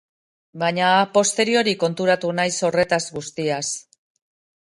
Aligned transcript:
Baina 0.61 0.87
a 1.01 1.03
posteriori 1.17 1.75
konturatu 1.83 2.33
naiz 2.41 2.51
horretaz 2.71 3.03
guztiaz. 3.19 3.63